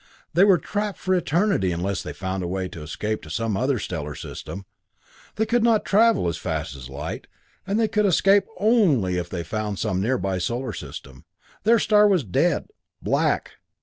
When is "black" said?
13.03-13.51